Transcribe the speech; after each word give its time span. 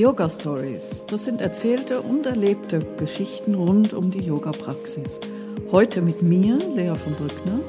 Yoga 0.00 0.30
Stories. 0.30 1.04
Das 1.10 1.24
sind 1.24 1.42
erzählte 1.42 2.00
und 2.00 2.24
erlebte 2.24 2.78
Geschichten 2.96 3.52
rund 3.52 3.92
um 3.92 4.10
die 4.10 4.22
Yoga-Praxis. 4.22 5.20
Heute 5.72 6.00
mit 6.00 6.22
mir, 6.22 6.56
Lea 6.74 6.94
von 6.94 7.12
Brückner, 7.12 7.60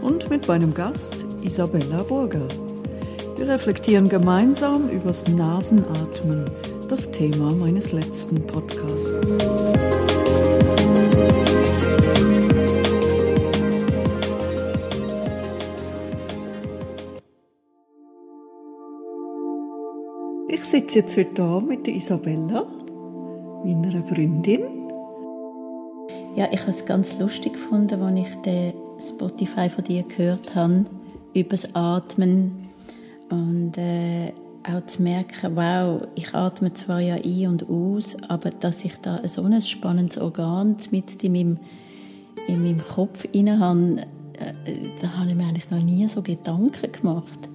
und 0.00 0.30
mit 0.30 0.48
meinem 0.48 0.72
Gast, 0.72 1.14
Isabella 1.42 2.02
Burger. 2.02 2.48
Wir 3.36 3.48
reflektieren 3.48 4.08
gemeinsam 4.08 4.88
übers 4.88 5.28
Nasenatmen, 5.28 6.46
das 6.88 7.10
Thema 7.10 7.50
meines 7.50 7.92
letzten 7.92 8.40
Podcasts. 8.46 10.05
Ich 20.48 20.64
sitze 20.64 21.00
jetzt 21.00 21.16
heute 21.16 21.42
hier 21.42 21.60
mit 21.60 21.88
Isabella, 21.88 22.64
meiner 23.64 24.02
Freundin. 24.04 24.62
Ja, 26.36 26.46
ich 26.52 26.60
habe 26.60 26.70
es 26.70 26.86
ganz 26.86 27.18
lustig 27.18 27.54
gefunden, 27.54 28.00
als 28.00 28.20
ich 28.20 28.34
den 28.42 28.72
Spotify 29.00 29.68
von 29.68 29.82
dir 29.82 30.04
gehört 30.04 30.54
habe, 30.54 30.84
über 31.34 31.48
das 31.48 31.74
Atmen 31.74 32.68
und 33.28 33.76
äh, 33.76 34.32
auch 34.62 34.86
zu 34.86 35.02
merken, 35.02 35.56
wow, 35.56 36.06
ich 36.14 36.32
atme 36.32 36.72
zwar 36.74 37.00
ja 37.00 37.16
ein 37.16 37.48
und 37.48 37.68
aus, 37.68 38.16
aber 38.28 38.50
dass 38.50 38.84
ich 38.84 38.94
da 39.02 39.26
so 39.26 39.42
ein 39.42 39.60
spannendes 39.60 40.16
Organ 40.16 40.76
mit 40.92 41.24
in 41.24 41.32
meinem, 41.32 41.58
in 42.46 42.62
meinem 42.62 42.86
Kopf 42.86 43.26
inne 43.32 43.58
habe, 43.58 44.06
äh, 44.34 44.74
da 45.02 45.18
habe 45.18 45.30
ich 45.30 45.34
mir 45.34 45.46
eigentlich 45.46 45.70
noch 45.70 45.82
nie 45.82 46.06
so 46.06 46.22
Gedanken 46.22 46.92
gemacht 46.92 47.48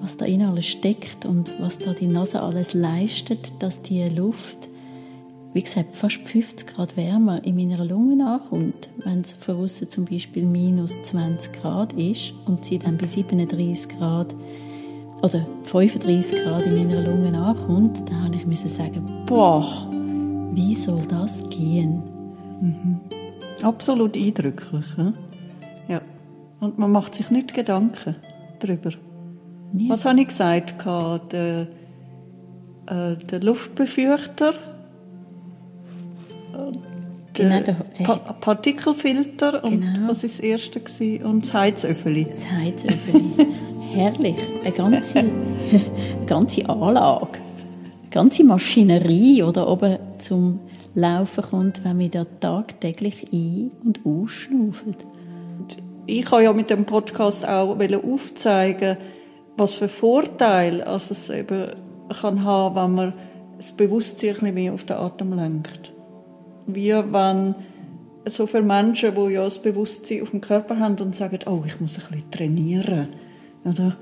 was 0.00 0.16
da 0.16 0.24
innen 0.24 0.48
alles 0.48 0.66
steckt 0.66 1.26
und 1.26 1.52
was 1.60 1.78
da 1.78 1.92
die 1.92 2.06
Nase 2.06 2.40
alles 2.40 2.74
leistet, 2.74 3.52
dass 3.60 3.82
die 3.82 4.08
Luft, 4.08 4.68
wie 5.52 5.62
gesagt, 5.62 5.94
fast 5.94 6.26
50 6.26 6.66
Grad 6.68 6.96
wärmer 6.96 7.44
in 7.44 7.56
meiner 7.56 7.84
Lunge 7.84 8.26
ankommt, 8.26 8.88
wenn 9.04 9.20
es 9.20 9.32
von 9.32 9.68
zum 9.68 10.04
Beispiel 10.04 10.44
minus 10.44 11.02
20 11.02 11.52
Grad 11.52 11.92
ist 11.94 12.34
und 12.46 12.64
sie 12.64 12.78
dann 12.78 12.96
bei 12.96 13.06
37 13.06 13.96
Grad 13.98 14.34
oder 15.22 15.46
35 15.64 16.44
Grad 16.44 16.64
in 16.64 16.76
meiner 16.76 17.02
Lunge 17.02 17.38
ankommt, 17.38 18.08
dann 18.08 18.24
habe 18.24 18.36
ich 18.36 18.46
müssen 18.46 18.68
sagen, 18.68 19.06
boah, 19.26 19.86
wie 20.52 20.74
soll 20.74 21.02
das 21.08 21.46
gehen? 21.50 22.02
Mhm. 22.60 23.00
Absolut 23.62 24.16
eindrücklich. 24.16 24.86
He? 24.96 25.12
Ja. 25.88 26.00
Und 26.60 26.78
man 26.78 26.90
macht 26.90 27.14
sich 27.14 27.30
nicht 27.30 27.52
Gedanken 27.52 28.16
darüber. 28.60 28.90
Ja. 29.72 29.90
Was 29.90 30.04
habe 30.04 30.20
ich 30.20 30.28
gesagt? 30.28 30.74
Der, 31.32 31.68
äh, 32.86 33.16
der 33.16 33.40
Luftbefeuchter, 33.40 34.50
äh, 36.52 36.72
der, 37.38 37.62
genau, 37.62 37.76
pa 38.04 38.16
Partikelfilter 38.40 39.62
und 39.64 39.80
genau. 39.80 40.08
was 40.08 40.24
ist 40.24 40.38
das 40.38 40.44
erste 40.44 40.80
gewesen? 40.80 41.24
und 41.24 41.44
das 41.44 41.54
Heizöffeli. 41.54 42.26
Das 42.30 42.50
Heizöffeli. 42.50 43.46
Herrlich. 43.92 44.36
Eine 44.64 44.72
ganze, 44.72 45.18
eine 45.18 45.30
ganze 46.26 46.68
Anlage, 46.68 47.38
eine 47.38 48.10
ganze 48.10 48.44
Maschinerie, 48.44 49.42
oder 49.42 49.68
oben 49.68 49.98
zum 50.18 50.60
Laufen 50.94 51.42
kommt, 51.42 51.84
wenn 51.84 51.98
wir 51.98 52.08
da 52.08 52.24
tagtäglich 52.40 53.28
ein- 53.32 53.70
und 53.84 54.00
ausschnaufen. 54.04 54.96
Ich 56.06 56.30
habe 56.30 56.42
ja 56.42 56.52
mit 56.52 56.70
dem 56.70 56.84
Podcast 56.84 57.46
auch 57.46 57.76
aufzeigen, 57.78 58.96
was 59.60 59.74
für 59.74 59.88
Vorteile 59.88 60.86
also 60.86 61.12
es 61.12 61.28
eben 61.30 61.68
kann 62.20 62.44
haben, 62.44 62.74
wenn 62.74 62.94
man 62.94 63.12
das 63.58 63.72
Bewusstsein 63.72 64.36
ein 64.42 64.54
mehr 64.54 64.72
auf 64.72 64.84
den 64.84 64.96
Atem 64.96 65.32
lenkt. 65.34 65.92
Wie 66.66 66.92
wenn 66.92 67.54
so 68.26 68.46
viele 68.46 68.62
Menschen, 68.62 69.14
die 69.14 69.32
ja 69.32 69.44
das 69.44 69.60
Bewusstsein 69.60 70.22
auf 70.22 70.30
dem 70.30 70.40
Körper 70.40 70.78
haben 70.78 70.96
und 70.96 71.14
sagen, 71.14 71.38
oh, 71.46 71.62
ich 71.66 71.80
muss 71.80 71.98
ein 71.98 72.04
bisschen 72.10 72.30
trainieren, 72.30 73.08
oder 73.64 73.96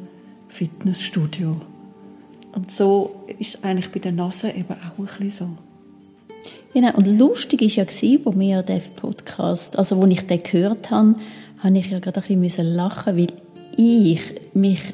Fitnessstudio. 0.49 1.57
Und 2.55 2.71
so 2.71 3.25
ist 3.39 3.57
es 3.57 3.65
eigentlich 3.65 3.91
bei 3.91 4.01
der 4.01 4.13
Nase 4.13 4.51
eben 4.51 4.73
auch 4.73 4.99
ein 4.99 5.07
bisschen 5.07 5.31
so. 5.31 5.49
Genau, 6.73 6.95
und 6.97 7.07
lustig 7.19 7.61
war 7.61 7.85
ja, 7.85 8.19
wo 8.25 8.39
wir 8.39 8.63
den 8.63 8.83
Podcast, 8.95 9.77
also 9.77 9.97
wo 9.97 10.07
ich 10.07 10.27
den 10.27 10.43
gehört 10.43 10.91
habe, 10.91 11.17
habe 11.59 11.79
ich 11.79 11.91
ja 11.91 11.99
gerade 11.99 12.23
ein 12.27 12.41
bisschen 12.41 12.67
lachen, 12.67 13.17
weil 13.17 13.33
ich 13.77 14.35
mich 14.55 14.93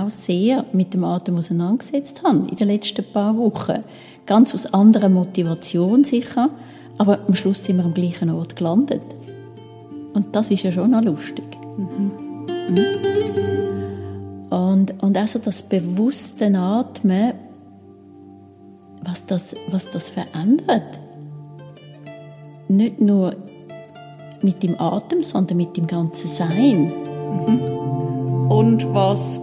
auch 0.00 0.10
sehr 0.10 0.64
mit 0.72 0.94
dem 0.94 1.04
Atem 1.04 1.36
auseinandergesetzt 1.36 2.22
habe 2.22 2.48
in 2.50 2.56
den 2.56 2.68
letzten 2.68 3.04
paar 3.12 3.36
Wochen. 3.36 3.84
Ganz 4.26 4.54
aus 4.54 4.66
anderer 4.72 5.08
Motivation 5.08 6.04
sicher, 6.04 6.50
aber 6.98 7.20
am 7.26 7.34
Schluss 7.34 7.64
sind 7.64 7.78
wir 7.78 7.84
am 7.84 7.94
gleichen 7.94 8.30
Ort 8.30 8.56
gelandet. 8.56 9.02
Und 10.14 10.34
das 10.34 10.50
ist 10.50 10.62
ja 10.62 10.72
schon 10.72 10.92
noch 10.92 11.02
lustig. 11.02 11.44
Mhm. 11.76 12.12
Mhm. 12.68 12.86
Und, 14.50 15.02
und 15.02 15.16
also 15.18 15.38
das 15.38 15.62
bewusste 15.62 16.46
Atmen, 16.56 17.32
was 19.02 19.26
das, 19.26 19.54
was 19.70 19.90
das 19.90 20.08
verändert. 20.08 20.98
Nicht 22.68 23.00
nur 23.00 23.34
mit 24.42 24.62
dem 24.62 24.80
Atem, 24.80 25.22
sondern 25.22 25.56
mit 25.56 25.76
dem 25.76 25.86
ganzen 25.86 26.28
Sein. 26.28 26.92
Mhm. 27.46 27.74
Und 28.48 28.94
was 28.94 29.40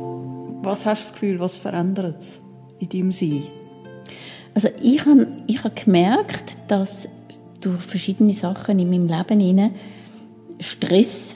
was 0.62 0.86
hast 0.86 1.02
du 1.02 1.06
das 1.06 1.14
Gefühl, 1.14 1.40
was 1.40 1.58
verändert 1.58 2.20
es 2.20 2.40
in 2.80 2.90
deinem 2.90 3.12
Sein? 3.12 3.44
Also 4.54 4.70
ich 4.82 5.06
habe 5.06 5.28
ich 5.48 5.64
hab 5.64 5.76
gemerkt, 5.76 6.56
dass 6.68 7.08
durch 7.62 7.82
verschiedene 7.82 8.34
Sachen 8.34 8.80
in 8.80 8.90
meinem 8.90 9.08
Leben 9.08 9.40
hinein 9.40 9.72
Stress 10.60 11.36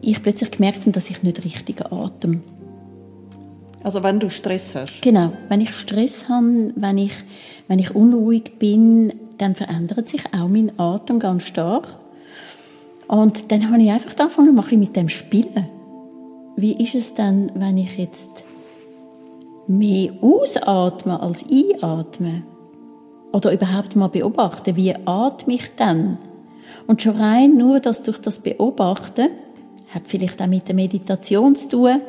ich 0.00 0.22
plötzlich 0.22 0.50
gemerkt 0.50 0.80
habe, 0.80 0.90
dass 0.90 1.10
ich 1.10 1.22
nicht 1.22 1.44
richtig 1.44 1.80
atme. 1.92 2.40
Also 3.84 4.02
wenn 4.02 4.20
du 4.20 4.30
Stress 4.30 4.74
hast? 4.74 5.00
Genau, 5.00 5.32
wenn 5.48 5.60
ich 5.60 5.72
Stress 5.72 6.28
habe, 6.28 6.72
wenn 6.76 6.98
ich, 6.98 7.12
wenn 7.68 7.78
ich 7.78 7.94
unruhig 7.94 8.58
bin, 8.58 9.12
dann 9.38 9.54
verändert 9.54 10.08
sich 10.08 10.24
auch 10.34 10.48
mein 10.48 10.78
Atem 10.78 11.18
ganz 11.18 11.44
stark. 11.44 11.88
Und 13.08 13.50
dann 13.50 13.70
habe 13.70 13.82
ich 13.82 13.90
einfach 13.90 14.18
angefangen, 14.18 14.50
ein 14.50 14.56
bisschen 14.56 14.80
mit 14.80 14.96
dem 14.96 15.08
spielen. 15.08 15.68
Wie 16.56 16.72
ist 16.72 16.94
es 16.94 17.14
dann, 17.14 17.50
wenn 17.54 17.78
ich 17.78 17.96
jetzt 17.96 18.44
mehr 19.66 20.12
ausatme 20.20 21.20
als 21.20 21.44
einatme? 21.50 22.42
Oder 23.32 23.52
überhaupt 23.52 23.96
mal 23.96 24.08
beobachte, 24.08 24.76
wie 24.76 24.94
atme 25.06 25.54
ich 25.54 25.74
dann? 25.76 26.18
Und 26.86 27.00
schon 27.00 27.16
rein 27.16 27.56
nur 27.56 27.80
das 27.80 28.02
durch 28.02 28.18
das 28.18 28.40
Beobachten, 28.40 29.28
hat 29.94 30.02
vielleicht 30.06 30.40
auch 30.42 30.46
mit 30.46 30.68
der 30.68 30.74
Meditation 30.74 31.54
zu 31.54 31.68
tun, 31.68 32.00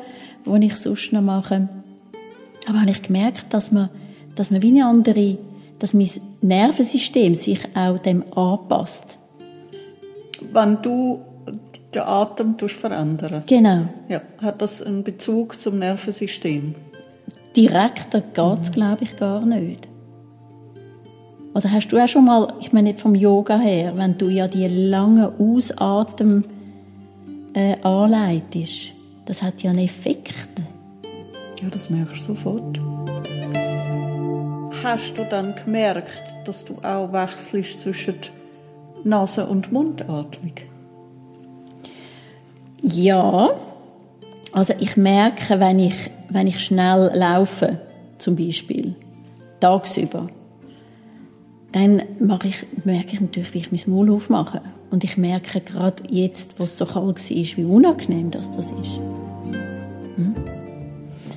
die 0.46 0.66
ich 0.66 0.76
sonst 0.76 1.12
noch 1.12 1.22
mache. 1.22 1.68
Aber 2.68 2.80
habe 2.80 2.90
ich 2.90 3.02
gemerkt, 3.02 3.52
dass 3.52 3.72
man, 3.72 3.88
dass 4.34 4.50
man 4.50 4.62
wie 4.62 4.68
eine 4.68 4.86
andere, 4.86 5.38
dass 5.78 5.94
mein 5.94 6.08
Nervensystem 6.40 7.34
sich 7.34 7.60
auch 7.74 7.98
dem 7.98 8.24
anpasst. 8.34 9.18
Wenn 10.52 10.82
du 10.82 11.20
den 11.94 12.02
Atem 12.02 12.56
verändern. 12.58 13.42
Genau. 13.46 13.88
Ja, 14.08 14.20
hat 14.40 14.60
das 14.60 14.82
einen 14.82 15.04
Bezug 15.04 15.60
zum 15.60 15.78
Nervensystem? 15.78 16.74
Direkter 17.56 18.20
geht 18.20 18.62
es, 18.62 18.70
mhm. 18.70 18.74
glaube 18.74 19.04
ich, 19.04 19.16
gar 19.16 19.44
nicht. 19.44 19.88
Oder 21.54 21.70
hast 21.70 21.88
du 21.88 21.98
auch 21.98 22.08
schon 22.08 22.24
mal, 22.24 22.52
ich 22.60 22.72
meine 22.72 22.88
nicht 22.88 23.00
vom 23.00 23.14
Yoga 23.14 23.58
her, 23.58 23.96
wenn 23.96 24.18
du 24.18 24.28
ja 24.28 24.48
die 24.48 24.66
langen 24.66 25.30
Ausatmen 25.38 26.44
äh, 27.54 27.76
anleitest, 27.82 28.92
das 29.26 29.40
hat 29.40 29.62
ja 29.62 29.70
einen 29.70 29.84
Effekt. 29.84 30.60
Ja, 31.62 31.68
das 31.70 31.90
merkst 31.90 32.28
du 32.28 32.34
sofort. 32.34 32.80
Hast 34.82 35.16
du 35.16 35.24
dann 35.30 35.54
gemerkt, 35.64 36.36
dass 36.44 36.64
du 36.64 36.74
auch 36.82 37.12
wechselst 37.12 37.80
zwischen 37.80 38.16
Nase- 39.04 39.46
und 39.46 39.70
Mundatmung? 39.70 40.54
Ja, 42.86 43.50
also 44.52 44.74
ich 44.78 44.96
merke, 44.96 45.58
wenn 45.58 45.78
ich, 45.78 46.10
wenn 46.28 46.46
ich 46.46 46.60
schnell 46.60 47.10
laufe, 47.14 47.78
zum 48.18 48.36
Beispiel, 48.36 48.94
tagsüber, 49.60 50.28
dann 51.72 52.02
mache 52.20 52.48
ich, 52.48 52.66
merke 52.84 53.14
ich 53.14 53.20
natürlich, 53.20 53.54
wie 53.54 53.58
ich 53.58 53.72
mein 53.72 53.94
Maul 53.94 54.10
aufmache. 54.10 54.60
Und 54.90 55.02
ich 55.02 55.16
merke 55.16 55.60
gerade 55.60 56.04
jetzt, 56.08 56.60
wo 56.60 56.64
es 56.64 56.76
so 56.76 56.84
kalt 56.84 56.96
war, 56.96 57.56
wie 57.56 57.64
unangenehm 57.64 58.30
das, 58.30 58.52
das 58.52 58.70
ist. 58.70 59.00
Hm? 60.16 60.34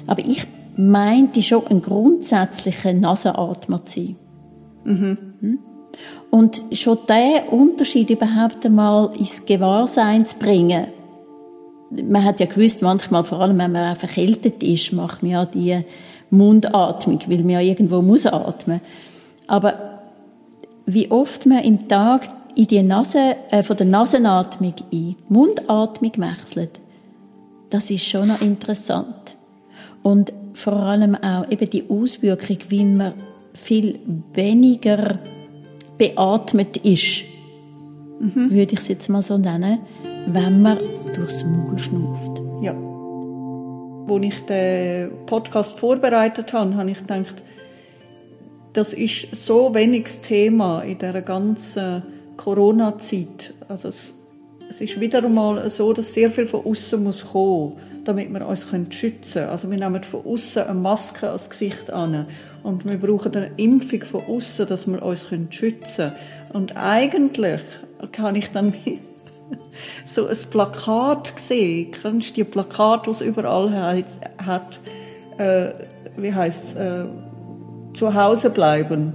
Aber 0.06 0.20
ich 0.20 0.46
meinte 0.76 1.42
schon 1.42 1.66
einen 1.68 1.82
grundsätzlichen 1.82 3.00
Nasenatmer 3.00 3.84
zu 3.86 4.02
sein. 4.02 4.16
Mhm. 4.84 5.18
Hm? 5.40 5.60
Und 6.30 6.62
schon 6.74 7.00
diesen 7.10 7.50
Unterschied 7.50 8.10
überhaupt 8.10 8.66
einmal 8.66 9.16
ins 9.18 9.46
Gewahrsein 9.46 10.26
zu 10.26 10.38
bringen, 10.38 10.88
man 11.90 12.24
hat 12.24 12.40
ja 12.40 12.46
gewusst, 12.46 12.82
manchmal, 12.82 13.24
vor 13.24 13.40
allem 13.40 13.58
wenn 13.58 13.72
man 13.72 13.94
auch 13.94 13.98
verkältet 13.98 14.64
ist, 14.64 14.94
macht 14.94 15.24
man 15.24 15.32
ja 15.32 15.46
die 15.46 15.84
Mundatmung, 16.30 17.20
weil 17.28 17.40
man 17.40 17.50
ja 17.50 17.62
irgendwo 17.62 18.02
muss 18.02 18.26
atmen. 18.26 18.82
Aber 19.48 20.00
wie 20.86 21.10
oft 21.12 21.46
man 21.46 21.60
im 21.60 21.88
Tag 21.88 22.30
in 22.56 22.68
die 22.68 22.82
Nase, 22.82 23.36
äh, 23.52 23.64
von 23.64 23.78
der 23.78 23.86
Nasenatmung 23.86 24.74
in 24.90 25.12
die 25.12 25.16
Mundatmung 25.30 26.12
wechselt, 26.18 26.80
das 27.70 27.92
ist 27.92 28.06
schon 28.06 28.30
noch 28.30 28.42
interessant. 28.42 29.36
Und 30.02 30.34
vor 30.54 30.74
allem 30.74 31.16
auch 31.16 31.50
eben 31.52 31.70
die 31.70 31.90
Auswirkung, 31.90 32.58
wie 32.70 32.84
man 32.84 33.14
viel 33.54 34.00
weniger 34.34 35.20
beatmet 35.98 36.78
ist, 36.78 37.26
mhm. 38.20 38.52
würde 38.52 38.74
ich 38.74 38.80
es 38.80 38.88
jetzt 38.88 39.10
mal 39.10 39.22
so 39.22 39.38
nennen, 39.38 39.80
wenn 40.28 40.62
man 40.62 40.78
durchs 41.16 41.44
Maul 41.44 41.80
schnauft. 41.80 42.42
Ja. 42.62 42.76
Als 44.10 44.26
ich 44.26 44.46
den 44.46 45.26
Podcast 45.26 45.80
vorbereitet 45.80 46.54
habe, 46.54 46.76
habe 46.76 46.92
ich 46.92 47.00
gedacht, 47.00 47.44
das 48.74 48.94
ist 48.94 49.36
so 49.36 49.74
wenig 49.74 50.08
Thema 50.22 50.82
in 50.82 51.00
der 51.00 51.22
ganzen 51.22 52.04
Corona-Zeit. 52.36 53.54
Also 53.68 53.90
es, 53.90 54.14
es, 54.70 54.82
ist 54.82 55.00
wieder 55.00 55.24
einmal 55.24 55.70
so, 55.70 55.94
dass 55.94 56.14
sehr 56.14 56.30
viel 56.30 56.46
von 56.46 56.66
außen 56.66 57.02
muss 57.02 57.26
kommen, 57.26 57.74
damit 58.04 58.32
wir 58.32 58.48
uns 58.48 58.68
schützen 58.90 59.34
können. 59.34 59.50
Also 59.50 59.72
wir 59.72 59.78
nehmen 59.78 60.04
von 60.04 60.26
außen 60.26 60.64
eine 60.64 60.80
Maske 60.80 61.28
ans 61.28 61.50
Gesicht 61.50 61.90
an 61.92 62.28
und 62.64 62.86
wir 62.86 62.98
brauchen 62.98 63.34
eine 63.36 63.52
Impfung 63.58 64.04
von 64.04 64.22
außen, 64.22 64.68
dass 64.68 64.88
wir 64.88 65.02
uns 65.02 65.26
schützen 65.50 66.12
können. 66.12 66.16
Und 66.54 66.78
eigentlich 66.78 67.62
kann 68.12 68.36
ich 68.36 68.52
dann 68.52 68.74
so 70.04 70.28
ein 70.28 70.38
Plakat 70.50 71.36
gesehen. 71.36 71.92
Kennst 71.92 72.30
du 72.30 72.34
die 72.34 72.44
Plakate, 72.44 73.04
die 73.06 73.12
es 73.12 73.22
überall 73.22 74.04
hat? 74.46 74.80
Äh, 75.38 75.70
wie 76.18 76.34
heißt 76.34 76.76
es? 76.76 76.76
Äh, 76.76 77.06
zu 77.94 78.14
Hause 78.14 78.50
bleiben. 78.50 79.14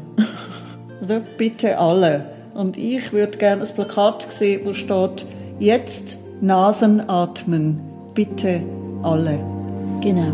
Oder? 1.02 1.20
Bitte 1.38 1.78
alle. 1.78 2.24
Und 2.54 2.76
ich 2.76 3.12
würde 3.12 3.38
gerne 3.38 3.62
ein 3.62 3.74
Plakat 3.74 4.30
sehen, 4.32 4.62
wo 4.64 4.72
steht, 4.72 5.24
jetzt 5.58 6.18
Nasen 6.40 7.08
atmen. 7.08 7.80
Bitte 8.14 8.60
alle. 9.02 9.38
Genau. 10.00 10.32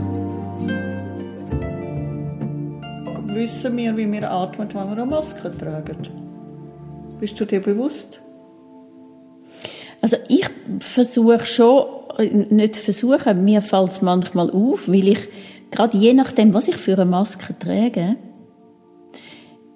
Wissen 3.26 3.76
wir, 3.76 3.96
wie 3.96 4.10
wir 4.10 4.30
atmen, 4.30 4.68
wenn 4.72 4.86
wir 4.86 4.92
eine 4.92 5.06
Maske 5.06 5.56
tragen? 5.56 6.08
Bist 7.20 7.38
du 7.38 7.44
dir 7.44 7.60
bewusst? 7.60 8.20
Also 10.10 10.24
ich 10.28 10.48
versuche 10.78 11.44
schon, 11.44 11.84
nicht 12.50 12.76
versuchen, 12.76 13.44
mir 13.44 13.60
fällt 13.60 13.90
es 13.90 14.00
manchmal 14.00 14.50
auf, 14.50 14.88
weil 14.88 15.06
ich, 15.06 15.28
gerade 15.70 15.98
je 15.98 16.14
nachdem, 16.14 16.54
was 16.54 16.66
ich 16.66 16.76
für 16.76 16.94
eine 16.94 17.04
Maske 17.04 17.54
trage, 17.58 18.16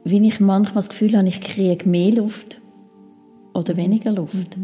wie 0.04 0.26
ich 0.26 0.40
manchmal 0.40 0.76
das 0.76 0.88
Gefühl 0.88 1.18
habe, 1.18 1.28
ich 1.28 1.42
kriege 1.42 1.86
mehr 1.86 2.12
Luft 2.12 2.62
oder 3.52 3.76
weniger 3.76 4.10
Luft. 4.10 4.56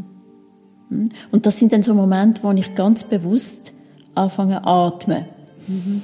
Mhm. 0.88 1.10
Und 1.32 1.44
das 1.44 1.58
sind 1.58 1.74
dann 1.74 1.82
so 1.82 1.92
Momente, 1.92 2.42
wo 2.42 2.50
ich 2.52 2.74
ganz 2.74 3.04
bewusst 3.04 3.74
anfange 4.14 4.62
zu 4.62 4.66
atmen. 4.66 5.26
Mhm. 5.66 6.00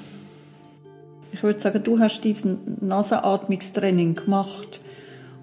Ich 1.33 1.43
würde 1.43 1.59
sagen, 1.59 1.83
du 1.83 1.99
hast 2.01 2.21
dieses 2.21 2.55
Nasenatmungstraining 2.83 4.15
gemacht 4.15 4.81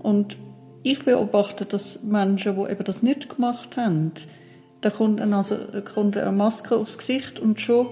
und 0.04 0.38
ich 0.84 1.04
beobachte, 1.04 1.66
dass 1.66 2.04
Menschen, 2.04 2.56
die 2.56 2.72
eben 2.72 2.84
das 2.84 3.04
nicht 3.04 3.30
gemacht 3.36 3.78
haben, 3.78 4.12
da 4.82 4.90
kommt 4.90 5.22
eine, 5.22 5.30
Nase, 5.30 5.84
kommt 5.94 6.18
eine 6.18 6.32
Maske 6.32 6.76
aufs 6.76 6.98
Gesicht 6.98 7.40
und 7.40 7.62
schon 7.62 7.88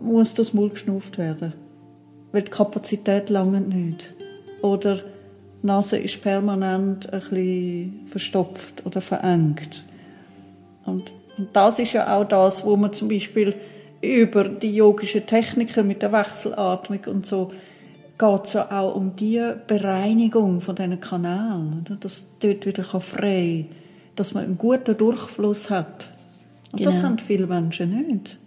muss 0.00 0.34
das 0.34 0.54
Mund 0.54 0.74
geschnauft 0.74 1.18
werden. 1.18 1.52
Weil 2.32 2.42
die 2.42 2.50
Kapazität 2.50 3.30
lange 3.30 3.60
nicht. 3.60 4.14
Oder 4.62 4.96
die 4.96 5.66
Nase 5.66 5.98
ist 5.98 6.22
permanent 6.22 7.12
ein 7.12 7.20
bisschen 7.20 8.06
verstopft 8.06 8.84
oder 8.84 9.00
verengt. 9.00 9.84
Und, 10.86 11.10
und 11.36 11.48
das 11.52 11.78
ist 11.78 11.92
ja 11.92 12.16
auch 12.16 12.24
das, 12.24 12.64
wo 12.64 12.76
man 12.76 12.92
zum 12.92 13.08
Beispiel 13.08 13.54
über 14.00 14.44
die 14.48 14.74
yogischen 14.74 15.26
Techniken 15.26 15.86
mit 15.86 16.02
der 16.02 16.12
Wechselatmung 16.12 17.00
und 17.06 17.26
so 17.26 17.52
geht 18.18 18.44
es 18.44 18.52
ja 18.54 18.70
auch 18.70 18.94
um 18.94 19.14
die 19.16 19.42
Bereinigung 19.66 20.60
von 20.60 20.74
diesen 20.74 21.00
Kanälen, 21.00 21.84
dass 22.00 22.38
dort 22.40 22.66
wieder 22.66 22.84
frei 22.84 23.66
dass 24.16 24.34
man 24.34 24.44
einen 24.44 24.58
guten 24.58 24.96
Durchfluss 24.96 25.70
hat. 25.70 26.08
Und 26.72 26.78
genau. 26.78 26.90
das 26.90 27.02
haben 27.02 27.18
viele 27.18 27.46
Menschen 27.46 27.90
nicht. 28.08 28.38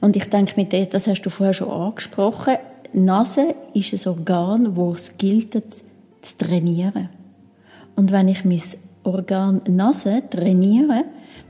Und 0.00 0.16
ich 0.16 0.28
denke, 0.30 0.54
mit 0.56 0.72
dem, 0.72 0.88
das 0.90 1.06
hast 1.06 1.22
du 1.22 1.30
vorher 1.30 1.54
schon 1.54 1.70
angesprochen, 1.70 2.56
Nase 2.92 3.54
ist 3.74 3.92
ein 3.92 4.12
Organ, 4.12 4.74
wo 4.74 4.92
es 4.92 5.16
gilt 5.16 5.52
zu 5.52 6.38
trainieren. 6.38 7.10
Und 7.94 8.10
wenn 8.10 8.26
ich 8.28 8.44
mein 8.44 8.62
Organ 9.04 9.60
Nase 9.68 10.22
trainiere, 10.28 11.04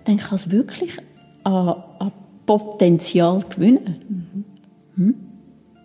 dann 0.05 0.19
kann 0.19 0.35
es 0.35 0.51
wirklich 0.51 0.99
an, 1.45 1.83
an 1.99 2.13
Potenzial 2.45 3.43
gewinnen. 3.49 4.45
Mhm. 4.97 5.05
Hm? 5.05 5.15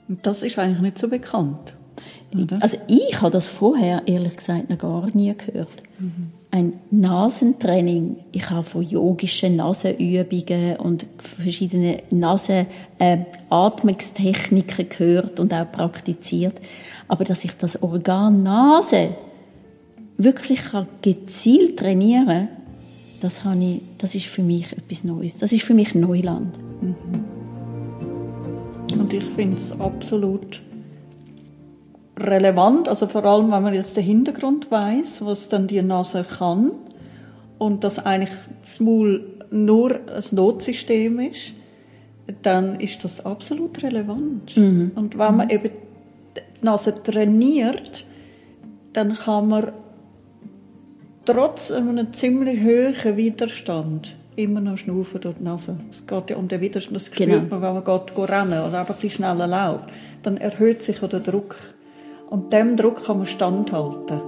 Und 0.08 0.26
das 0.26 0.44
ist 0.44 0.58
eigentlich 0.60 0.82
nicht 0.82 0.98
so 0.98 1.08
bekannt. 1.08 1.74
Oder? 2.34 2.62
Also 2.62 2.78
ich 2.88 3.22
habe 3.22 3.32
das 3.32 3.48
vorher 3.48 4.04
ehrlich 4.06 4.36
gesagt 4.38 4.70
noch 4.70 4.78
gar 4.78 5.10
nie 5.14 5.34
gehört. 5.36 5.84
Mhm. 6.00 6.32
Ein 6.52 6.74
Nasentraining. 6.92 8.18
Ich 8.32 8.50
habe 8.50 8.64
von 8.64 8.84
yogischen 8.84 9.58
Nasenübungen 9.58 10.78
und 10.78 11.06
verschiedenen 11.18 11.98
Nasenatmungstechniken 12.12 14.86
äh, 14.86 14.90
gehört 14.90 15.40
und 15.40 15.54
auch 15.54 15.72
praktiziert. 15.72 16.56
Aber 17.08 17.24
dass 17.24 17.46
ich 17.46 17.52
das 17.58 17.84
Organ 17.84 18.44
Nase 18.44 19.10
wirklich 20.18 20.62
gezielt 21.02 21.78
trainieren 21.78 22.28
kann, 22.28 22.48
das, 23.22 23.44
habe 23.44 23.64
ich, 23.64 23.82
das 23.98 24.16
ist 24.16 24.28
für 24.28 24.44
mich 24.44 24.72
etwas 24.72 25.04
Neues. 25.04 25.38
Das 25.38 25.52
ist 25.52 25.64
für 25.64 25.74
mich 25.74 25.96
Neuland. 25.96 26.56
Mhm. 26.82 26.95
Und 29.00 29.14
ich 29.14 29.24
finde 29.24 29.58
es 29.58 29.72
absolut 29.80 30.62
relevant, 32.18 32.88
also 32.88 33.08
vor 33.08 33.26
allem, 33.26 33.52
wenn 33.52 33.64
man 33.64 33.74
jetzt 33.74 33.98
den 33.98 34.04
Hintergrund 34.04 34.72
weiß, 34.72 35.26
was 35.26 35.50
dann 35.50 35.68
die 35.68 35.82
Nase 35.82 36.24
kann 36.24 36.72
und 37.58 37.84
dass 37.84 38.06
eigentlich 38.06 38.32
das 38.62 38.80
Maul 38.80 39.26
nur 39.52 39.92
ein 39.92 40.24
Notsystem 40.32 41.20
ist, 41.20 41.54
dann 42.42 42.80
ist 42.80 43.04
das 43.04 43.26
absolut 43.26 43.84
relevant. 43.84 44.56
Mhm. 44.58 44.92
Und 44.96 45.18
wenn 45.18 45.38
man 45.38 45.50
eben 45.50 45.70
die 46.36 46.66
Nase 46.66 47.04
trainiert, 47.04 48.06
dann 48.94 49.16
kann 49.16 49.50
man 49.50 49.72
trotz 51.26 51.72
einem 51.72 52.14
ziemlich 52.14 52.62
hohen 52.62 53.18
Widerstand 53.18 54.16
immer 54.36 54.60
noch 54.60 54.78
schnaufen 54.78 55.22
durch 55.22 55.36
die 55.38 55.44
Nase. 55.44 55.78
Es 55.90 56.06
geht 56.06 56.30
ja 56.30 56.38
um 56.38 56.48
den 56.48 56.62
Widerstand, 56.62 56.96
das 56.96 57.08
spürt 57.08 57.30
genau. 57.30 57.42
man, 57.50 57.62
wenn 57.62 57.74
man 57.74 57.84
geht, 57.84 58.16
geht 58.16 58.30
rennen 58.30 58.68
oder 58.68 58.80
einfach 58.80 58.96
ein 58.96 59.02
bisschen 59.02 59.26
schneller 59.26 59.48
läuft. 59.48 59.90
Dann 60.24 60.38
erhöht 60.38 60.82
sich 60.82 61.00
der 61.00 61.20
Druck. 61.20 61.56
Und 62.30 62.52
dem 62.52 62.76
Druck 62.76 63.06
kann 63.06 63.18
man 63.18 63.26
standhalten. 63.26 64.22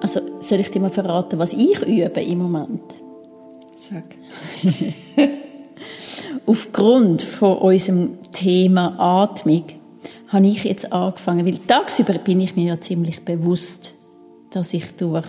Also 0.00 0.20
soll 0.40 0.60
ich 0.60 0.70
dir 0.70 0.80
mal 0.80 0.90
verraten, 0.90 1.38
was 1.38 1.52
ich 1.52 1.80
übe 1.82 2.20
im 2.20 2.38
Moment? 2.38 2.94
Sag. 3.76 4.04
Aufgrund 6.46 7.22
von 7.22 7.58
unserem 7.58 8.18
Thema 8.32 8.94
Atmung 8.98 9.64
habe 10.28 10.46
ich 10.46 10.64
jetzt 10.64 10.92
angefangen, 10.92 11.46
weil 11.46 11.58
tagsüber 11.58 12.14
bin 12.14 12.40
ich 12.40 12.54
mir 12.54 12.64
ja 12.66 12.80
ziemlich 12.80 13.24
bewusst, 13.24 13.94
dass 14.50 14.74
ich 14.74 14.96
durch 14.96 15.26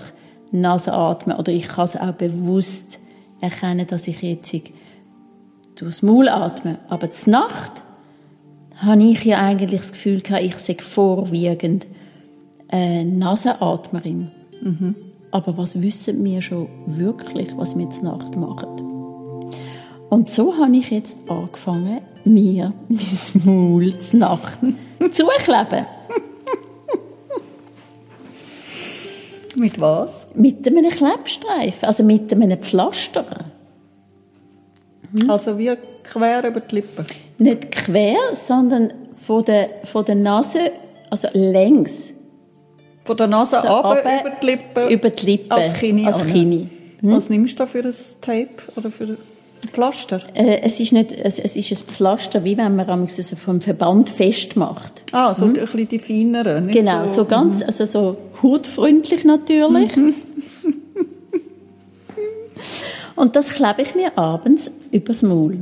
Nase 0.51 0.93
atme 0.93 1.37
oder 1.37 1.51
ich 1.51 1.67
kann 1.67 1.85
es 1.85 1.95
auch 1.95 2.13
bewusst 2.13 2.99
erkennen, 3.41 3.87
dass 3.87 4.07
ich 4.07 4.21
jetzt 4.21 4.53
durchs 5.75 6.01
Maul 6.01 6.29
atme. 6.29 6.79
Aber 6.89 7.13
zur 7.13 7.31
Nacht 7.31 7.83
habe 8.75 9.03
ich 9.03 9.23
ja 9.25 9.39
eigentlich 9.39 9.81
das 9.81 9.91
Gefühl 9.91 10.21
gehabt, 10.21 10.43
ich 10.43 10.55
sei 10.55 10.75
vorwiegend 10.79 11.87
eine 12.69 13.05
Nasenatmerin. 13.05 14.31
Mhm. 14.61 14.95
Aber 15.31 15.57
was 15.57 15.81
wissen 15.81 16.23
wir 16.23 16.41
schon 16.41 16.67
wirklich, 16.87 17.55
was 17.55 17.75
wir 17.77 17.85
jetzt 17.85 18.03
Nacht 18.03 18.35
machen? 18.35 18.67
Und 20.09 20.27
so 20.27 20.57
habe 20.57 20.75
ich 20.75 20.89
jetzt 20.89 21.19
angefangen, 21.29 22.01
mir 22.25 22.73
mein 22.89 23.43
Maul 23.45 23.99
zu 23.99 24.17
Nacht 24.17 24.59
zukleben. 25.11 25.85
Mit 29.59 29.79
was? 29.79 30.27
Mit 30.35 30.65
einem 30.65 30.89
Klebstreifen, 30.89 31.85
also 31.87 32.03
mit 32.03 32.31
einem 32.31 32.59
Pflaster. 32.59 33.25
Mhm. 35.11 35.29
Also 35.29 35.57
wie 35.57 35.75
quer 36.03 36.47
über 36.47 36.61
die 36.61 36.75
Lippen? 36.75 37.05
Nicht 37.37 37.71
quer, 37.71 38.17
sondern 38.33 38.93
von 39.19 39.43
der, 39.43 39.69
von 39.83 40.05
der 40.05 40.15
Nase, 40.15 40.71
also 41.09 41.27
längs. 41.33 42.11
Von 43.03 43.17
der 43.17 43.27
Nase 43.27 43.61
also 43.61 43.69
ab, 43.69 43.99
über 44.01 44.29
die 44.41 44.45
Lippen? 44.45 44.89
Über 44.89 45.09
die 45.09 45.25
Lippen. 45.25 45.51
Als 45.51 45.73
Kini. 45.73 46.05
Als 46.05 46.25
Kini. 46.25 46.69
Hm? 47.01 47.11
Was 47.11 47.29
nimmst 47.29 47.53
du 47.53 47.63
da 47.63 47.67
für 47.67 47.79
ein 47.79 47.93
Tape? 48.21 48.49
Oder 48.75 48.91
für 48.91 49.17
Pflaster? 49.67 50.21
Äh, 50.33 50.61
es 50.61 50.79
ist 50.79 50.93
nicht, 50.93 51.11
es, 51.11 51.39
es 51.39 51.55
ist 51.55 51.71
ein 51.71 51.87
Pflaster, 51.87 52.43
wie 52.43 52.57
wenn 52.57 52.75
man 52.75 53.03
es 53.03 53.33
vom 53.37 53.61
Verband 53.61 54.09
festmacht. 54.09 55.03
Ah, 55.11 55.35
so 55.35 55.45
mhm. 55.45 55.55
ein 55.55 55.61
bisschen 55.61 55.87
die 55.87 55.99
feineren. 55.99 56.67
Genau, 56.69 57.05
so, 57.05 57.13
so 57.13 57.25
ganz, 57.25 57.59
mhm. 57.59 57.65
also 57.67 57.85
so 57.85 58.17
hautfreundlich 58.41 59.25
natürlich. 59.25 59.95
Mhm. 59.95 60.15
Und 63.15 63.35
das 63.35 63.53
klebe 63.53 63.81
ich 63.81 63.95
mir 63.95 64.17
abends 64.17 64.71
übers 64.91 65.23
Maul. 65.23 65.59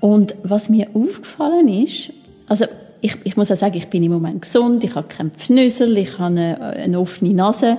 Und 0.00 0.34
was 0.42 0.68
mir 0.68 0.88
aufgefallen 0.94 1.68
ist, 1.68 2.12
also 2.48 2.64
ich, 3.02 3.16
ich 3.24 3.36
muss 3.36 3.50
auch 3.50 3.56
sagen, 3.56 3.76
ich 3.76 3.88
bin 3.88 4.02
im 4.02 4.12
Moment 4.12 4.42
gesund, 4.42 4.82
ich 4.82 4.94
habe 4.94 5.08
keinen 5.08 5.32
Pfnüssel, 5.32 5.98
ich 5.98 6.18
habe 6.18 6.24
eine, 6.24 6.60
eine 6.60 6.98
offene 6.98 7.34
Nase. 7.34 7.78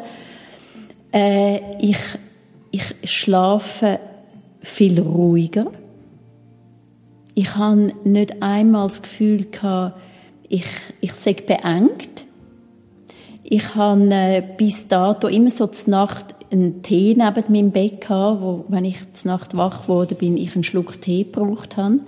Äh, 1.11 1.59
ich, 1.79 1.97
ich 2.71 2.83
schlafe 3.03 3.99
viel 4.63 4.99
ruhiger. 4.99 5.67
Ich 7.35 7.55
habe 7.55 7.93
nicht 8.03 8.41
einmal 8.41 8.87
das 8.87 9.01
Gefühl 9.01 9.45
gehabt, 9.45 9.99
ich, 10.47 10.65
ich 11.01 11.13
sei 11.13 11.33
beengt. 11.33 12.25
Ich 13.43 13.75
habe 13.75 14.09
äh, 14.11 14.43
bis 14.57 14.87
dato 14.87 15.27
immer 15.27 15.49
so 15.49 15.67
zur 15.67 15.91
Nacht 15.91 16.33
einen 16.51 16.81
Tee 16.81 17.15
neben 17.17 17.51
meinem 17.51 17.71
Bett 17.71 18.01
gehabt, 18.01 18.41
wo, 18.41 18.65
wenn 18.69 18.85
ich 18.85 19.11
zur 19.13 19.31
Nacht 19.31 19.57
wach 19.57 19.87
wurde, 19.87 20.15
bin, 20.15 20.37
ich 20.37 20.55
einen 20.55 20.63
Schluck 20.63 21.01
Tee 21.01 21.23
gebraucht 21.23 21.75
habe. 21.75 21.99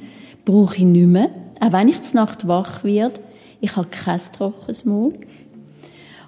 Brauche 0.45 0.75
ich 0.75 0.83
nicht 0.83 1.07
mehr. 1.07 1.29
Auch 1.59 1.73
wenn 1.73 1.87
ich 1.87 2.01
zur 2.03 2.21
Nacht 2.21 2.47
wach 2.47 2.83
werde, 2.83 3.19
ich 3.61 3.75
habe 3.75 3.87
kein 3.89 4.19
trockenes 4.37 4.85
Maul. 4.85 5.13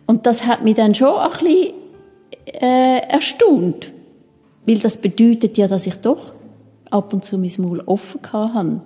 Und 0.08 0.26
das 0.26 0.46
hat 0.46 0.64
mich 0.64 0.76
dann 0.76 0.96
schon 0.96 1.16
ein 1.16 1.30
bisschen 1.30 1.74
äh, 2.46 3.00
erstaunt. 3.08 3.92
Weil 4.68 4.80
das 4.80 4.98
bedeutet 4.98 5.58
ja, 5.58 5.68
dass 5.68 5.88
ich 5.88 5.96
doch 5.96 6.34
ab 6.92 7.14
und 7.14 7.24
zu 7.24 7.38
mein 7.38 7.52
Maul 7.58 7.82
offen 7.86 8.20
habe. 8.32 8.82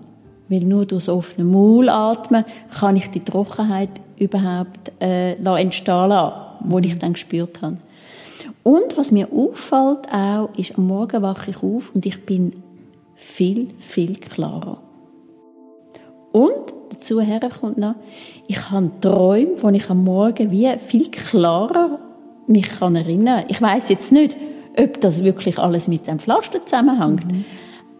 Weil 0.47 0.59
nur 0.61 0.85
durch 0.85 1.05
das 1.05 1.09
offene 1.09 1.45
Maul 1.45 1.89
atmen 1.89 2.45
kann 2.77 2.95
ich 2.95 3.09
die 3.09 3.23
Trockenheit 3.23 3.89
überhaupt 4.17 4.91
äh, 5.01 5.33
entstehen 5.33 6.09
lassen, 6.09 6.81
die 6.81 6.87
ich 6.87 6.99
dann 6.99 7.13
gespürt 7.13 7.61
habe. 7.61 7.77
Und 8.63 8.95
was 8.95 9.11
mir 9.11 9.27
auffällt 9.33 10.11
auch, 10.13 10.49
ist, 10.55 10.77
am 10.77 10.85
Morgen 10.85 11.21
wache 11.23 11.49
ich 11.49 11.63
auf 11.63 11.95
und 11.95 12.05
ich 12.05 12.25
bin 12.25 12.53
viel, 13.15 13.69
viel 13.79 14.17
klarer. 14.17 14.77
Und 16.31 16.73
dazu 16.91 17.21
kommt 17.59 17.77
noch, 17.77 17.95
ich 18.47 18.69
habe 18.69 18.91
Träume, 19.01 19.53
wo 19.61 19.69
ich 19.69 19.89
am 19.89 20.03
Morgen 20.03 20.51
wie 20.51 20.69
viel 20.77 21.09
klarer 21.09 21.99
mich 22.45 22.69
kann 22.69 22.95
erinnern. 22.95 23.45
Ich 23.47 23.61
weiß 23.61 23.89
jetzt 23.89 24.11
nicht, 24.11 24.35
ob 24.77 25.01
das 25.01 25.23
wirklich 25.23 25.57
alles 25.57 25.87
mit 25.87 26.07
dem 26.07 26.19
Pflaster 26.19 26.65
zusammenhängt, 26.65 27.25
mhm. 27.25 27.45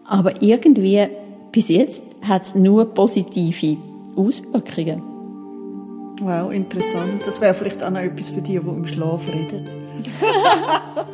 aber 0.04 0.42
irgendwie 0.42 1.08
bis 1.52 1.68
jetzt 1.68 2.02
hat 2.22 2.42
es 2.42 2.54
nur 2.54 2.86
positive 2.86 3.76
Auswirkungen. 4.16 5.02
Wow, 6.20 6.52
interessant. 6.52 7.22
Das 7.26 7.40
wäre 7.40 7.54
vielleicht 7.54 7.82
auch 7.82 7.90
noch 7.90 8.00
etwas 8.00 8.30
für 8.30 8.40
die, 8.40 8.58
die 8.58 8.68
im 8.68 8.86
Schlaf 8.86 9.26
reden. 9.28 9.66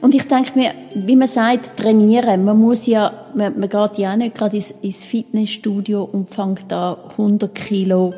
Und 0.00 0.14
ich 0.14 0.26
denke 0.28 0.58
mir, 0.58 0.72
wie 0.94 1.16
man 1.16 1.28
sagt, 1.28 1.76
trainieren. 1.78 2.44
Man 2.44 2.60
muss 2.60 2.86
ja, 2.86 3.26
man, 3.34 3.58
man 3.58 3.68
geht 3.68 3.98
ja 3.98 4.12
auch 4.12 4.16
nicht 4.16 4.34
gerade 4.34 4.56
ins, 4.56 4.70
ins 4.70 5.04
Fitnessstudio 5.04 6.04
und 6.04 6.30
fängt 6.30 6.64
da 6.68 6.98
100 7.12 7.54
Kilo 7.54 8.12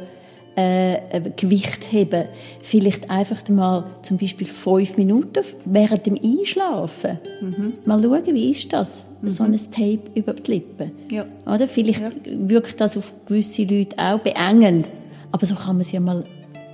äh, 0.57 1.21
Gewicht 1.37 1.87
heben. 1.91 2.25
Vielleicht 2.63 3.11
einfach 3.11 3.47
mal 3.49 3.85
zum 4.03 4.17
Beispiel 4.17 4.47
fünf 4.47 4.97
Minuten 4.97 5.45
während 5.65 6.07
dem 6.07 6.19
Einschlafen. 6.23 7.19
Mhm. 7.41 7.75
Mal 7.85 8.03
schauen, 8.03 8.35
wie 8.35 8.51
ist 8.51 8.73
das? 8.73 9.05
Mhm. 9.21 9.29
So 9.29 9.45
ein 9.45 9.57
Tape 9.57 10.01
über 10.15 10.33
die 10.33 10.53
Lippen. 10.53 10.93
Ja. 11.11 11.27
Oder? 11.47 11.69
Vielleicht 11.69 12.01
ja. 12.01 12.11
wirkt 12.25 12.81
das 12.81 12.97
auf 12.97 13.13
gewisse 13.27 13.65
Leute 13.65 13.97
auch 13.99 14.19
beengend. 14.21 14.87
Aber 15.31 15.45
so 15.45 15.55
kann 15.55 15.77
man 15.77 15.81
es 15.83 15.93
ja 15.93 16.01
mal, 16.01 16.25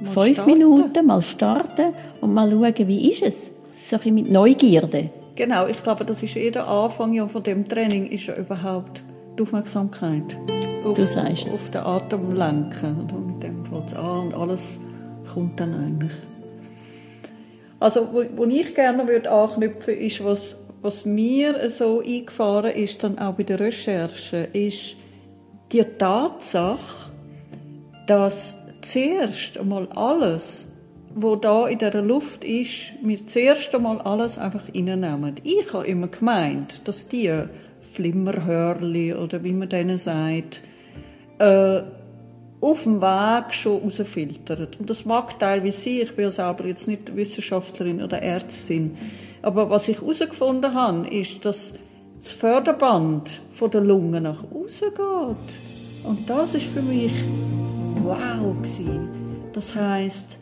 mal 0.01 0.11
fünf 0.11 0.35
starten. 0.35 0.51
Minuten 0.51 1.07
mal 1.07 1.23
starten 1.23 1.93
und 2.21 2.33
mal 2.33 2.51
schauen, 2.51 2.89
wie 2.89 3.11
ist 3.11 3.23
es? 3.23 3.51
So 3.83 3.97
ein 3.97 3.99
bisschen 3.99 4.15
mit 4.15 4.31
Neugierde. 4.31 5.11
Genau, 5.35 5.67
ich 5.67 5.83
glaube, 5.83 6.05
das 6.05 6.23
ist 6.23 6.35
jeder 6.35 6.69
Anfang 6.69 7.15
ja 7.15 7.27
von 7.27 7.43
dem 7.43 7.67
Training, 7.67 8.07
ist 8.11 8.27
ja 8.27 8.37
überhaupt 8.37 9.03
die 9.37 9.43
Aufmerksamkeit 9.43 10.37
auf, 10.85 10.97
du 10.97 11.07
sagst 11.07 11.49
auf 11.49 11.71
den 11.71 11.81
Atem 11.81 12.35
lenken. 12.35 13.09
Und 13.13 13.27
mit 13.27 13.43
dem 13.43 13.62
fängt 13.73 13.89
es 13.89 13.95
an 13.95 14.27
und 14.27 14.35
alles 14.35 14.81
kommt 15.33 15.59
dann 15.59 15.75
eigentlich. 15.75 16.13
Also, 17.81 18.09
wo, 18.13 18.25
wo 18.37 18.45
ich 18.45 18.75
gerne 18.75 19.07
würde 19.09 19.31
anknüpfen 19.31 19.97
ist, 19.99 20.23
was, 20.25 20.61
was 20.83 21.05
mir 21.05 21.69
so 21.71 22.01
eingefahren 22.01 22.73
ist, 22.73 23.03
dann 23.03 23.19
auch 23.19 23.35
bei 23.35 23.43
der 23.43 23.59
Recherche, 23.59 24.49
ist 24.53 24.97
die 25.73 25.83
Tatsache, 25.99 27.11
dass 28.07 28.59
zuerst 28.83 29.59
einmal 29.59 29.89
alles, 29.95 30.69
wo 31.15 31.37
da 31.37 31.67
in 31.67 31.79
der 31.79 32.03
Luft 32.03 32.45
ist, 32.45 32.93
wir 33.03 33.27
zuerst 33.27 33.75
einmal 33.75 33.99
alles 33.99 34.39
einfach 34.39 34.63
reinnehmen. 34.69 35.35
Ich 35.43 35.73
habe 35.73 35.87
immer 35.87 36.09
gemeint, 36.09 36.87
dass 36.87 37.09
die 37.09 37.33
Flimmerhörli 37.81 39.15
oder 39.15 39.43
wie 39.45 39.53
man 39.53 39.69
denen 39.69 39.99
sagt, 39.99 40.63
äh, 41.39 41.83
auf 42.63 42.85
dem 42.85 43.03
Weg 43.03 43.53
schon 43.53 43.83
rausfiltert. 43.83 44.79
Und 44.79 44.89
das 44.89 45.05
mag 45.05 45.39
teilweise 45.39 45.79
sein, 45.79 45.99
ich 46.03 46.15
bin 46.15 46.27
ja 46.27 46.31
selber 46.31 46.65
jetzt 46.65 46.87
nicht 46.87 47.15
Wissenschaftlerin 47.15 48.01
oder 48.01 48.23
Ärztin, 48.23 48.97
aber 49.43 49.69
was 49.69 49.89
ich 49.89 50.01
herausgefunden 50.01 50.73
habe, 50.73 51.09
ist, 51.09 51.45
dass 51.45 51.75
das 52.21 52.33
Förderband 52.33 53.29
von 53.51 53.71
der 53.73 53.81
Lunge 53.81 54.21
nach 54.21 54.45
außen 54.55 54.91
geht. 54.91 56.05
Und 56.05 56.31
das 56.31 56.55
ist 56.55 56.67
für 56.67 56.83
mich 56.83 57.13
wow 58.05 58.57
gewesen. 58.57 59.09
Das 59.53 59.75
heißt, 59.75 60.39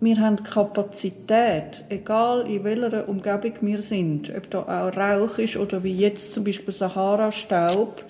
wir 0.00 0.18
haben 0.18 0.42
Kapazität, 0.42 1.84
egal 1.90 2.46
in 2.48 2.64
welcher 2.64 3.06
Umgebung 3.08 3.52
wir 3.60 3.82
sind, 3.82 4.32
ob 4.34 4.50
da 4.50 4.60
auch 4.62 4.96
Rauch 4.96 5.36
ist 5.36 5.56
oder 5.58 5.84
wie 5.84 5.94
jetzt 5.94 6.32
zum 6.32 6.44
Beispiel 6.44 6.72
Sahara-Staub, 6.72 8.04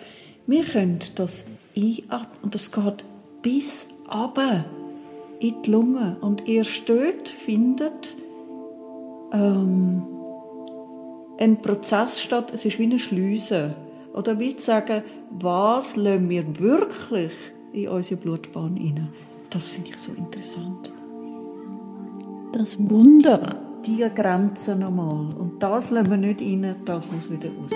wir 0.47 0.65
können 0.65 1.01
das 1.17 1.47
einatmen 1.77 2.39
und 2.43 2.55
das 2.55 2.71
geht 2.71 3.05
bis 3.49 3.89
runter 4.13 4.67
in 5.41 5.63
die 5.63 5.71
Lunge. 5.71 6.19
Und 6.21 6.47
erst 6.47 6.87
dort 6.87 7.29
findet 7.29 8.15
ähm, 9.33 10.03
ein 11.39 11.63
Prozess 11.63 12.21
statt, 12.21 12.51
es 12.53 12.67
ist 12.67 12.79
wie 12.79 12.85
eine 12.85 12.99
Schleuse. 12.99 13.75
Oder 14.13 14.39
wie 14.39 14.55
zu 14.57 14.67
sagen, 14.67 15.03
was 15.31 15.97
lassen 15.97 16.29
wir 16.29 16.59
wirklich 16.59 17.33
in 17.73 17.89
unsere 17.89 18.21
Blutbahn 18.21 18.77
rein? 18.77 19.09
Das 19.49 19.71
finde 19.71 19.91
ich 19.91 19.97
so 19.97 20.13
interessant. 20.13 20.93
Das 22.53 22.79
Wunder. 22.79 23.57
Die 23.87 24.05
Grenzen 24.15 24.81
nochmal. 24.81 25.35
Und 25.39 25.63
das 25.63 25.91
lassen 25.91 26.11
wir 26.11 26.17
nicht 26.19 26.43
rein, 26.43 26.75
das 26.85 27.11
muss 27.11 27.31
wieder 27.31 27.49
raus. 27.49 27.71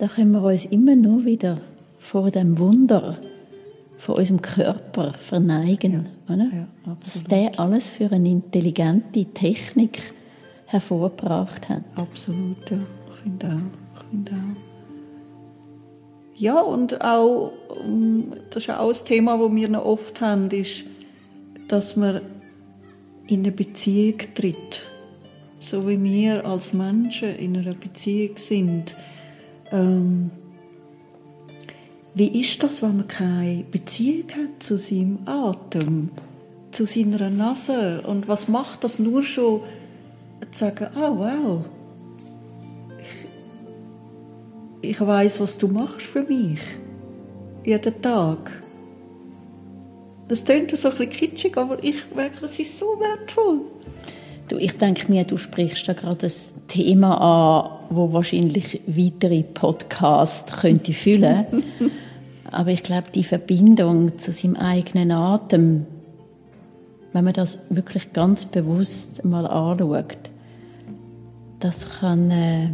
Da 0.00 0.08
können 0.08 0.32
wir 0.32 0.42
uns 0.42 0.64
immer 0.64 0.96
nur 0.96 1.26
wieder 1.26 1.58
vor 1.98 2.30
dem 2.30 2.58
Wunder 2.58 3.18
von 3.98 4.16
unserem 4.16 4.40
Körper 4.40 5.12
verneigen. 5.12 6.06
Ja, 6.26 6.34
oder? 6.34 6.44
Ja, 6.44 6.96
Was 7.04 7.22
der 7.24 7.60
alles 7.60 7.90
für 7.90 8.10
eine 8.10 8.30
intelligente 8.30 9.26
Technik 9.26 10.14
hervorgebracht 10.64 11.68
hat. 11.68 11.82
Absolut, 11.96 12.70
ja. 12.70 12.78
Ich 13.10 13.22
finde 13.22 13.46
auch. 13.46 14.00
Ich 14.00 14.08
finde 14.08 14.32
auch. 14.32 14.60
Ja, 16.34 16.60
und 16.60 17.04
auch, 17.04 17.52
das 18.48 18.62
ist 18.62 18.70
auch 18.70 18.88
ein 18.88 19.04
Thema, 19.06 19.36
das 19.36 19.54
wir 19.54 19.68
noch 19.68 19.84
oft 19.84 20.22
haben, 20.22 20.50
ist, 20.50 20.84
dass 21.68 21.96
man 21.96 22.22
in 23.26 23.40
eine 23.40 23.52
Beziehung 23.52 24.16
tritt. 24.34 24.80
So 25.58 25.86
wie 25.86 26.02
wir 26.02 26.46
als 26.46 26.72
Menschen 26.72 27.36
in 27.36 27.54
einer 27.58 27.74
Beziehung 27.74 28.38
sind 28.38 28.96
ähm, 29.72 30.30
wie 32.14 32.40
ist 32.40 32.62
das, 32.62 32.82
wenn 32.82 32.96
man 32.98 33.08
keine 33.08 33.64
Beziehung 33.70 34.28
hat 34.30 34.62
zu 34.62 34.78
seinem 34.78 35.20
Atem, 35.26 36.10
zu 36.72 36.86
seiner 36.86 37.30
Nase? 37.30 38.02
Und 38.06 38.28
was 38.28 38.48
macht 38.48 38.84
das 38.84 38.98
nur 38.98 39.22
schon, 39.22 39.60
zu 40.50 40.58
sagen, 40.58 40.88
oh, 40.96 41.18
wow, 41.18 41.64
ich, 44.82 44.90
ich 44.90 45.00
weiß, 45.00 45.40
was 45.40 45.56
du 45.58 45.68
machst 45.68 46.06
für 46.06 46.22
mich, 46.22 46.60
jeden 47.64 48.02
Tag. 48.02 48.50
Das 50.28 50.44
klingt 50.44 50.76
so 50.76 50.88
ein 50.88 50.96
bisschen 50.96 51.10
kitschig, 51.10 51.56
aber 51.56 51.82
ich 51.82 52.02
merke, 52.14 52.40
das 52.40 52.58
ist 52.58 52.78
so 52.78 52.86
wertvoll. 53.00 53.62
Ich 54.58 54.78
denke 54.78 55.10
mir, 55.10 55.24
du 55.24 55.36
sprichst 55.36 55.88
da 55.88 55.92
gerade 55.92 56.26
ein 56.26 56.68
Thema 56.68 57.14
an, 57.16 57.78
wo 57.90 58.12
wahrscheinlich 58.12 58.80
weitere 58.86 59.42
Podcasts 59.42 60.60
könnte 60.60 60.92
füllen. 60.92 61.46
Aber 62.50 62.70
ich 62.70 62.82
glaube, 62.82 63.08
die 63.14 63.24
Verbindung 63.24 64.18
zu 64.18 64.32
seinem 64.32 64.56
eigenen 64.56 65.12
Atem, 65.12 65.86
wenn 67.12 67.24
man 67.24 67.32
das 67.32 67.60
wirklich 67.70 68.12
ganz 68.12 68.44
bewusst 68.44 69.24
mal 69.24 69.46
anschaut, 69.46 70.30
das 71.60 72.00
kann 72.00 72.30
äh, 72.30 72.70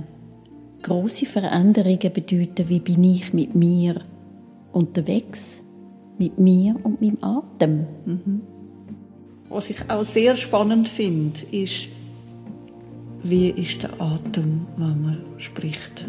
große 0.83 1.27
Veränderungen 1.27 2.13
bedeuten, 2.13 2.69
wie 2.69 2.81
bin 2.81 3.03
ich 3.05 3.35
mit 3.35 3.55
mir 3.55 4.03
unterwegs, 4.73 5.63
mit 6.19 6.39
mir 6.39 6.77
und 6.83 7.01
meinem 7.01 7.19
Atem. 7.23 7.87
Mhm. 8.05 8.56
Was 9.49 9.71
ich 9.71 9.79
auch 9.89 10.05
sehr 10.05 10.37
spannend 10.37 10.89
finde, 10.89 11.41
ist, 11.51 11.89
wie 13.23 13.51
ist 13.51 13.83
der 13.83 14.01
Atem, 14.01 14.67
wenn 14.77 15.03
man 15.03 15.19
spricht. 15.39 16.05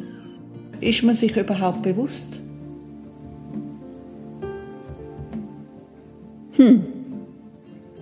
Ist 0.82 1.03
man 1.03 1.15
sich 1.15 1.36
überhaupt 1.36 1.82
bewusst? 1.82 2.41
Hm. 6.56 6.84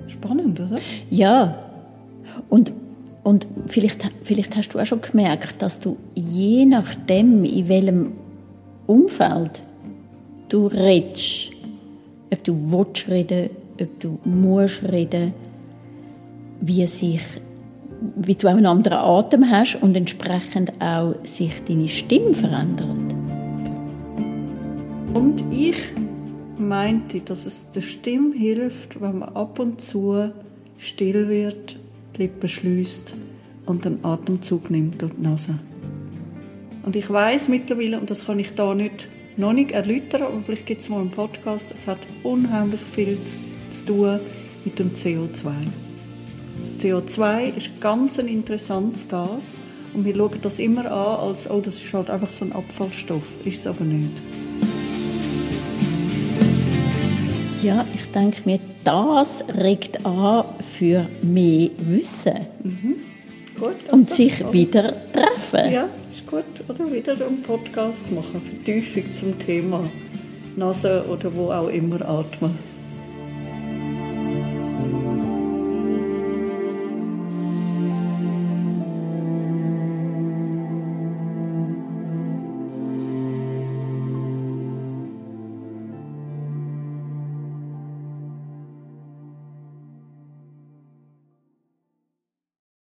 Spannend, 0.08 0.60
oder? 0.60 0.78
Ja. 1.10 1.64
Und, 2.50 2.72
und 3.24 3.48
vielleicht, 3.68 4.10
vielleicht 4.24 4.56
hast 4.56 4.70
du 4.70 4.80
auch 4.80 4.86
schon 4.86 5.02
gemerkt, 5.02 5.62
dass 5.62 5.80
du 5.80 5.98
je 6.16 6.66
nachdem, 6.66 7.44
in 7.44 7.68
welchem 7.68 8.12
Umfeld 8.88 9.62
du 10.50 10.68
redest, 10.68 11.52
ob 12.32 12.44
du 12.44 12.72
willst 12.72 13.08
reden, 13.10 13.50
ob 13.82 14.00
du 14.00 14.20
musst 14.24 14.84
reden, 14.84 15.34
wie 16.62 16.86
sich 16.88 17.22
wie 18.18 18.36
du 18.36 18.48
auch 18.48 18.52
einen 18.52 18.66
anderen 18.66 18.98
Atem 18.98 19.50
hast 19.50 19.76
und 19.82 19.96
entsprechend 19.96 20.72
auch 20.82 21.16
sich 21.24 21.64
deine 21.68 21.88
Stimme 21.88 22.34
verändert. 22.34 22.90
Und 25.14 25.44
ich 25.52 25.78
meinte, 26.58 27.22
dass 27.22 27.46
es 27.46 27.72
der 27.72 27.82
Stimme 27.82 28.36
hilft, 28.36 29.02
wenn 29.02 29.20
man 29.20 29.30
ab 29.30 29.60
und 29.60 29.82
zu 29.82 30.30
still 30.78 31.30
wird, 31.30 31.78
die 32.16 32.24
Lippen 32.24 32.50
schließt 32.50 33.16
und 33.66 33.86
den 33.86 34.04
Atemzug 34.04 34.70
nimmt 34.70 35.02
durch 35.02 35.14
die 35.14 35.22
Nase. 35.22 35.60
Und 36.86 36.96
ich 36.96 37.10
weiß 37.10 37.48
mittlerweile, 37.48 38.00
und 38.00 38.10
das 38.12 38.26
kann 38.26 38.40
ich 38.40 38.54
da 38.56 38.76
nicht, 38.76 39.08
noch 39.38 39.54
nicht 39.54 39.72
erläutern, 39.72 40.24
aber 40.24 40.42
vielleicht 40.46 40.66
gibt 40.66 40.82
es 40.82 40.90
mal 40.90 41.02
einen 41.02 41.12
Podcast, 41.12 41.74
es 41.74 41.88
hat 41.88 42.00
unheimlich 42.24 42.82
viel 42.82 43.18
zu 43.24 43.55
tun 43.84 44.20
mit 44.64 44.80
dem 44.80 44.94
CO2. 44.94 45.52
Das 46.60 46.80
CO2 46.80 47.58
ist 47.58 47.82
ganz 47.82 48.20
ein 48.20 48.28
interessantes 48.28 49.08
Gas 49.08 49.60
und 49.94 50.06
wir 50.06 50.16
schauen 50.16 50.40
das 50.42 50.60
immer 50.60 50.86
an, 50.86 51.28
als 51.28 51.50
oh, 51.50 51.62
das 51.64 51.82
ist 51.82 51.94
halt 51.94 52.10
einfach 52.10 52.32
so 52.32 52.46
ein 52.46 52.54
Abfallstoff. 52.54 53.24
Ist 53.44 53.60
es 53.60 53.68
aber 53.68 53.84
nicht. 53.84 54.12
Ja, 57.62 57.86
ich 57.96 58.12
denke 58.12 58.42
mir, 58.46 58.60
das 58.84 59.44
regt 59.56 60.06
an 60.06 60.46
für 60.78 61.08
mehr 61.22 61.70
Wissen. 61.80 62.46
Mhm. 62.64 62.96
Gut, 63.60 63.76
und 63.92 64.10
sich 64.10 64.40
gut. 64.40 64.54
wieder 64.54 64.96
treffen. 65.12 65.72
Ja, 65.72 65.88
ist 66.14 66.28
gut. 66.28 66.44
Oder 66.68 66.92
wieder 66.92 67.14
einen 67.14 67.42
Podcast 67.42 68.12
machen, 68.12 68.42
Vertiefung 68.42 69.14
zum 69.14 69.40
Thema 69.40 69.90
Nase 70.56 71.06
oder 71.10 71.34
wo 71.34 71.52
auch 71.52 71.70
immer 71.70 72.02
atmen. 72.08 72.58